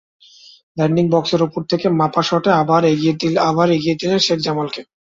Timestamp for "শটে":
2.23-2.51